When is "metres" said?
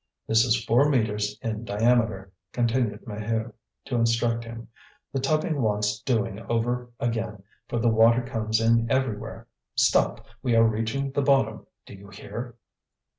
0.89-1.37